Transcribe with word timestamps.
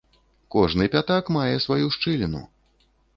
Кожны 0.53 0.87
пятак 0.95 1.29
мае 1.37 1.55
сваю 1.65 1.85
шчыліну. 1.97 2.41